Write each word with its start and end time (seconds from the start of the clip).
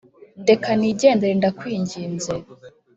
ndeka 0.41 0.69
nigendere 0.79 1.33
ndakwinginze. 1.39 2.33